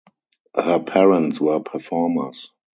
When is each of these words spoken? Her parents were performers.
Her 0.55 0.79
parents 0.79 1.39
were 1.39 1.59
performers. 1.59 2.51